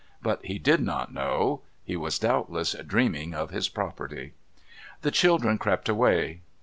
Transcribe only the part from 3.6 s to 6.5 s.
property. The children crept away.